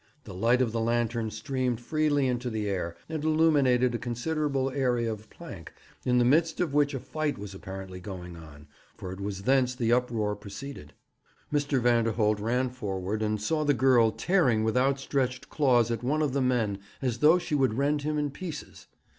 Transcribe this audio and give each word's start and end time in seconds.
The 0.23 0.33
light 0.33 0.63
of 0.63 0.71
the 0.71 0.79
lantern 0.79 1.29
streamed 1.29 1.79
freely 1.79 2.25
into 2.27 2.49
the 2.49 2.67
air, 2.67 2.95
and 3.07 3.23
illuminated 3.23 3.93
a 3.93 3.99
considerable 3.99 4.71
area 4.71 5.11
of 5.13 5.29
plank, 5.29 5.73
in 6.05 6.17
the 6.17 6.25
midst 6.25 6.59
of 6.59 6.73
which 6.73 6.95
a 6.95 6.99
fight 6.99 7.37
was 7.37 7.53
apparently 7.53 7.99
going 7.99 8.35
on, 8.35 8.65
for 8.97 9.13
it 9.13 9.19
was 9.21 9.43
thence 9.43 9.75
the 9.75 9.93
uproar 9.93 10.35
proceeded. 10.35 10.93
Mr. 11.53 11.79
Vanderholt 11.79 12.39
ran 12.39 12.71
forward, 12.71 13.21
and 13.21 13.39
saw 13.39 13.63
the 13.63 13.75
girl 13.75 14.09
tearing 14.09 14.63
with 14.63 14.75
outstretched 14.75 15.49
claws 15.51 15.91
at 15.91 16.01
one 16.01 16.23
of 16.23 16.33
the 16.33 16.41
men 16.41 16.79
as 16.99 17.19
though 17.19 17.37
she 17.37 17.53
would 17.53 17.75
rend 17.75 18.01
him 18.01 18.17
in 18.17 18.31
pieces. 18.31 18.87